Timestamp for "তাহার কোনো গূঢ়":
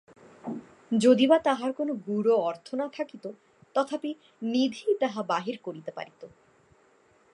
1.39-2.31